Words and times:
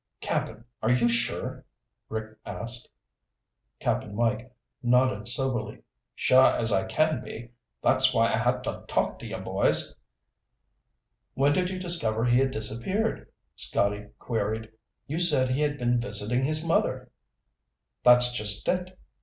"Cap'n, 0.19 0.65
are 0.81 0.89
you 0.89 1.07
sure?" 1.07 1.63
Rick 2.09 2.35
asked. 2.43 2.89
Cap'n 3.79 4.15
Mike 4.15 4.51
nodded 4.81 5.27
soberly. 5.27 5.83
"Sure 6.15 6.55
as 6.55 6.71
I 6.71 6.85
can 6.85 7.23
be. 7.23 7.51
That's 7.83 8.11
why 8.11 8.33
I 8.33 8.37
had 8.37 8.63
to 8.63 8.83
talk 8.87 9.19
to 9.19 9.27
you 9.27 9.37
boys." 9.37 9.93
"When 11.35 11.53
did 11.53 11.69
you 11.69 11.77
discover 11.77 12.25
he 12.25 12.39
had 12.39 12.49
disappeared?" 12.49 13.31
Scotty 13.55 14.07
queried. 14.17 14.71
"You 15.05 15.19
said 15.19 15.51
he 15.51 15.61
had 15.61 15.77
been 15.77 15.99
visiting 15.99 16.45
his 16.45 16.65
mother." 16.65 17.11
"That's 18.03 18.33
just 18.33 18.67
it. 18.67 18.97